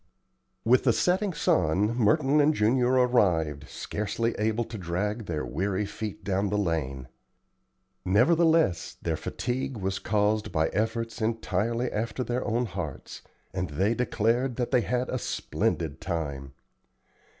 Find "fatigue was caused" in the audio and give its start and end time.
9.15-10.51